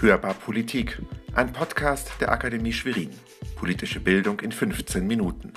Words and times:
Hörbar 0.00 0.32
Politik, 0.32 0.98
ein 1.34 1.52
Podcast 1.52 2.12
der 2.22 2.32
Akademie 2.32 2.72
Schwerin. 2.72 3.10
Politische 3.54 4.00
Bildung 4.00 4.40
in 4.40 4.50
15 4.50 5.06
Minuten. 5.06 5.52